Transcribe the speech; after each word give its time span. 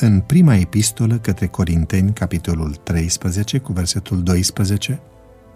În 0.00 0.20
prima 0.20 0.54
epistolă 0.54 1.18
către 1.18 1.46
Corinteni, 1.46 2.12
capitolul 2.12 2.74
13, 2.74 3.58
cu 3.58 3.72
versetul 3.72 4.22
12, 4.22 5.00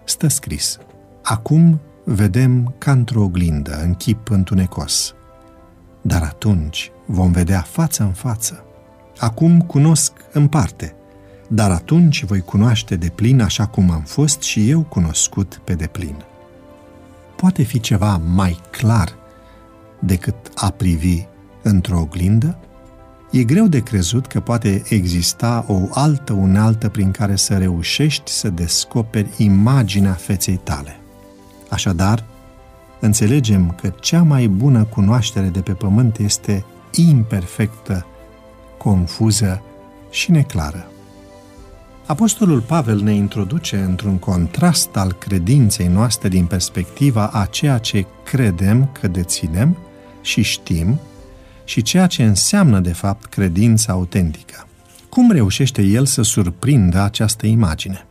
stă 0.03 0.27
scris 0.27 0.77
Acum 1.21 1.79
vedem 2.03 2.75
ca 2.77 2.91
într-o 2.91 3.21
oglindă, 3.21 3.81
în 3.83 3.93
chip 3.93 4.29
întunecos, 4.29 5.13
dar 6.01 6.21
atunci 6.21 6.91
vom 7.05 7.31
vedea 7.31 7.61
față 7.61 8.03
în 8.03 8.11
față. 8.11 8.63
Acum 9.17 9.61
cunosc 9.61 10.13
în 10.31 10.47
parte, 10.47 10.95
dar 11.47 11.71
atunci 11.71 12.23
voi 12.23 12.39
cunoaște 12.39 12.95
de 12.95 13.09
plin 13.09 13.41
așa 13.41 13.65
cum 13.65 13.89
am 13.91 14.01
fost 14.01 14.41
și 14.41 14.69
eu 14.69 14.81
cunoscut 14.81 15.61
pe 15.63 15.73
deplin. 15.73 16.15
Poate 17.35 17.63
fi 17.63 17.79
ceva 17.79 18.17
mai 18.17 18.59
clar 18.71 19.15
decât 19.99 20.35
a 20.55 20.69
privi 20.69 21.25
într-o 21.61 21.99
oglindă? 21.99 22.57
E 23.33 23.43
greu 23.43 23.67
de 23.67 23.79
crezut 23.79 24.27
că 24.27 24.39
poate 24.39 24.83
exista 24.89 25.65
o 25.67 25.87
altă 25.91 26.33
unealtă 26.33 26.89
prin 26.89 27.11
care 27.11 27.35
să 27.35 27.57
reușești 27.57 28.31
să 28.31 28.49
descoperi 28.49 29.29
imaginea 29.37 30.11
feței 30.11 30.59
tale. 30.63 30.99
Așadar, 31.69 32.25
înțelegem 32.99 33.75
că 33.81 33.93
cea 33.99 34.23
mai 34.23 34.47
bună 34.47 34.83
cunoaștere 34.83 35.47
de 35.47 35.61
pe 35.61 35.71
pământ 35.71 36.17
este 36.17 36.65
imperfectă, 36.91 38.05
confuză 38.77 39.61
și 40.09 40.31
neclară. 40.31 40.87
Apostolul 42.05 42.61
Pavel 42.61 42.99
ne 42.99 43.13
introduce 43.13 43.77
într-un 43.77 44.17
contrast 44.17 44.95
al 44.95 45.13
credinței 45.13 45.87
noastre 45.87 46.29
din 46.29 46.45
perspectiva 46.45 47.27
a 47.27 47.45
ceea 47.45 47.77
ce 47.77 48.05
credem 48.23 48.89
că 48.91 49.07
deținem 49.07 49.77
și 50.21 50.41
știm 50.41 50.99
și 51.63 51.81
ceea 51.81 52.07
ce 52.07 52.23
înseamnă 52.23 52.79
de 52.79 52.93
fapt 52.93 53.25
credința 53.25 53.93
autentică. 53.93 54.67
Cum 55.09 55.31
reușește 55.31 55.81
el 55.81 56.05
să 56.05 56.21
surprindă 56.21 57.01
această 57.01 57.45
imagine? 57.45 58.05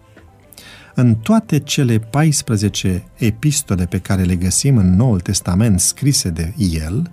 În 0.94 1.14
toate 1.14 1.58
cele 1.58 1.98
14 1.98 3.04
epistole 3.14 3.84
pe 3.84 3.98
care 3.98 4.22
le 4.22 4.36
găsim 4.36 4.76
în 4.76 4.96
Noul 4.96 5.20
Testament 5.20 5.80
scrise 5.80 6.28
de 6.28 6.52
el, 6.56 7.10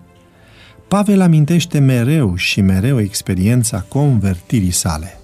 Pavel 0.87 1.21
amintește 1.21 1.79
mereu 1.79 2.35
și 2.35 2.61
mereu 2.61 2.99
experiența 2.99 3.85
convertirii 3.87 4.71
sale. 4.71 5.19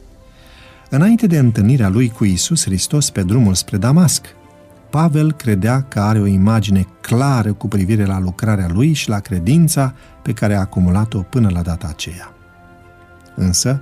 Înainte 0.89 1.27
de 1.27 1.37
întâlnirea 1.37 1.89
lui 1.89 2.09
cu 2.09 2.25
Isus 2.25 2.63
Hristos 2.63 3.09
pe 3.09 3.23
drumul 3.23 3.53
spre 3.53 3.77
Damasc, 3.77 4.25
Pavel 4.95 5.31
credea 5.31 5.81
că 5.81 5.99
are 5.99 6.19
o 6.19 6.25
imagine 6.25 6.87
clară 7.01 7.53
cu 7.53 7.67
privire 7.67 8.05
la 8.05 8.19
lucrarea 8.19 8.67
lui 8.67 8.93
și 8.93 9.09
la 9.09 9.19
credința 9.19 9.93
pe 10.21 10.33
care 10.33 10.55
a 10.55 10.59
acumulat-o 10.59 11.19
până 11.19 11.49
la 11.49 11.61
data 11.61 11.87
aceea. 11.87 12.33
Însă, 13.35 13.81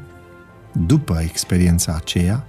după 0.71 1.19
experiența 1.21 1.93
aceea, 1.95 2.45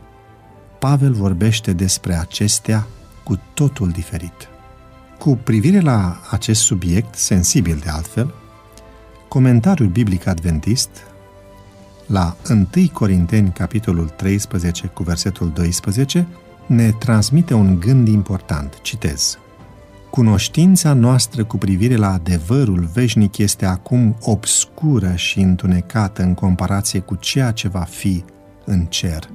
Pavel 0.79 1.13
vorbește 1.13 1.73
despre 1.73 2.15
acestea 2.15 2.87
cu 3.25 3.41
totul 3.55 3.91
diferit. 3.91 4.49
Cu 5.19 5.37
privire 5.37 5.81
la 5.81 6.21
acest 6.31 6.61
subiect, 6.61 7.15
sensibil 7.15 7.81
de 7.83 7.91
altfel, 7.91 8.35
comentariul 9.29 9.89
biblic 9.89 10.27
adventist 10.27 10.91
la 12.07 12.37
1 12.51 12.67
Corinteni, 12.93 13.51
capitolul 13.51 14.09
13, 14.09 14.87
cu 14.87 15.03
versetul 15.03 15.51
12, 15.51 16.27
ne 16.67 16.91
transmite 16.91 17.55
un 17.55 17.81
gând 17.81 18.09
important. 18.09 18.79
Citez. 18.83 19.39
Cunoștința 20.11 20.93
noastră 20.93 21.45
cu 21.45 21.57
privire 21.57 21.97
la 21.97 22.13
adevărul 22.13 22.89
veșnic 22.93 23.39
este 23.39 23.67
acum 23.67 24.17
obscură 24.21 25.13
și 25.15 25.41
întunecată 25.41 26.23
în 26.23 26.35
comparație 26.35 27.01
cu 27.01 27.15
ceea 27.15 27.51
ce 27.51 27.69
va 27.69 27.81
fi 27.81 28.25
în 28.65 28.85
cer. 28.85 29.29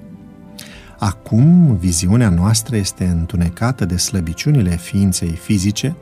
Acum, 0.99 1.77
viziunea 1.79 2.29
noastră 2.29 2.75
este 2.75 3.05
întunecată 3.05 3.85
de 3.85 3.97
slăbiciunile 3.97 4.75
ființei 4.75 5.31
fizice 5.31 5.95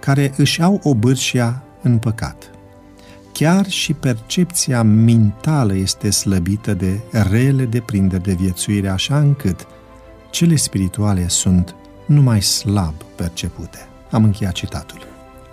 care 0.00 0.32
își 0.36 0.62
au 0.62 0.80
obârșia 0.82 1.62
în 1.82 1.98
păcat. 1.98 2.50
Chiar 3.32 3.68
și 3.68 3.92
percepția 3.92 4.82
mentală 4.82 5.74
este 5.74 6.10
slăbită 6.10 6.74
de 6.74 7.00
rele 7.30 7.64
deprinderi 7.64 8.22
de 8.22 8.32
viețuire, 8.32 8.88
așa 8.88 9.18
încât 9.18 9.66
cele 10.30 10.56
spirituale 10.56 11.28
sunt 11.28 11.74
numai 12.06 12.42
slab 12.42 12.94
percepute. 13.16 13.78
Am 14.10 14.24
încheiat 14.24 14.52
citatul. 14.52 14.98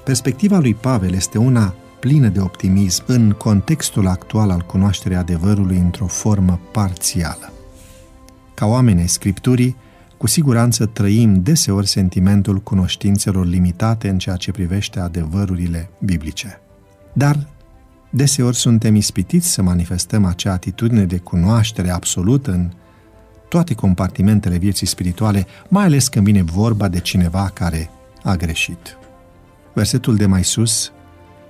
Perspectiva 0.03 0.59
lui 0.59 0.73
Pavel 0.73 1.13
este 1.13 1.38
una 1.38 1.75
plină 1.99 2.27
de 2.27 2.39
optimism 2.39 3.03
în 3.07 3.31
contextul 3.31 4.07
actual 4.07 4.49
al 4.49 4.61
cunoașterii 4.61 5.17
adevărului 5.17 5.77
într-o 5.77 6.05
formă 6.05 6.59
parțială. 6.71 7.51
Ca 8.53 8.65
oameni 8.65 8.99
ai 8.99 9.07
Scripturii, 9.07 9.75
cu 10.17 10.27
siguranță 10.27 10.85
trăim 10.85 11.41
deseori 11.41 11.88
sentimentul 11.88 12.57
cunoștințelor 12.57 13.45
limitate 13.45 14.09
în 14.09 14.17
ceea 14.17 14.35
ce 14.35 14.51
privește 14.51 14.99
adevărurile 14.99 15.89
biblice. 15.99 16.61
Dar 17.13 17.47
deseori 18.09 18.55
suntem 18.55 18.95
ispitiți 18.95 19.47
să 19.47 19.61
manifestăm 19.61 20.25
acea 20.25 20.51
atitudine 20.51 21.05
de 21.05 21.17
cunoaștere 21.17 21.89
absolută 21.89 22.51
în 22.51 22.71
toate 23.47 23.73
compartimentele 23.73 24.57
vieții 24.57 24.87
spirituale, 24.87 25.45
mai 25.67 25.83
ales 25.83 26.07
când 26.07 26.25
vine 26.25 26.41
vorba 26.41 26.87
de 26.87 26.99
cineva 26.99 27.49
care 27.53 27.89
a 28.23 28.35
greșit. 28.35 28.97
Versetul 29.73 30.15
de 30.15 30.25
mai 30.25 30.43
sus 30.43 30.91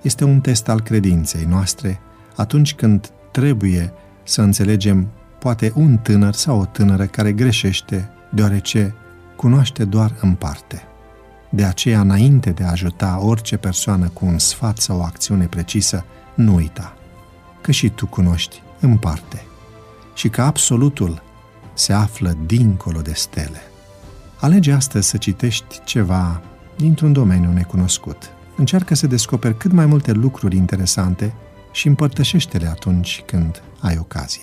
este 0.01 0.23
un 0.23 0.39
test 0.39 0.69
al 0.69 0.81
credinței 0.81 1.45
noastre 1.49 1.99
atunci 2.35 2.75
când 2.75 3.11
trebuie 3.31 3.93
să 4.23 4.41
înțelegem 4.41 5.07
poate 5.39 5.71
un 5.75 5.97
tânăr 5.97 6.33
sau 6.33 6.59
o 6.59 6.65
tânără 6.65 7.05
care 7.05 7.31
greșește 7.31 8.09
deoarece 8.29 8.95
cunoaște 9.35 9.85
doar 9.85 10.15
în 10.21 10.33
parte. 10.33 10.81
De 11.49 11.63
aceea, 11.63 11.99
înainte 11.99 12.49
de 12.49 12.63
a 12.63 12.71
ajuta 12.71 13.19
orice 13.21 13.57
persoană 13.57 14.07
cu 14.07 14.25
un 14.25 14.37
sfat 14.37 14.77
sau 14.77 14.99
o 14.99 15.03
acțiune 15.03 15.45
precisă, 15.45 16.05
nu 16.35 16.55
uita 16.55 16.97
că 17.61 17.71
și 17.71 17.89
tu 17.89 18.07
cunoști 18.07 18.61
în 18.79 18.97
parte 18.97 19.43
și 20.13 20.29
că 20.29 20.41
absolutul 20.41 21.21
se 21.77 21.93
află 21.93 22.33
dincolo 22.45 23.01
de 23.01 23.13
stele. 23.13 23.61
Alege 24.39 24.71
astăzi 24.71 25.09
să 25.09 25.17
citești 25.17 25.83
ceva 25.83 26.41
dintr-un 26.77 27.13
domeniu 27.13 27.51
necunoscut. 27.51 28.29
Încearcă 28.55 28.95
să 28.95 29.07
descoperi 29.07 29.57
cât 29.57 29.71
mai 29.71 29.85
multe 29.85 30.11
lucruri 30.11 30.55
interesante 30.55 31.33
și 31.71 31.87
împărtășește-le 31.87 32.67
atunci 32.67 33.23
când 33.25 33.63
ai 33.79 33.97
ocazie. 33.99 34.41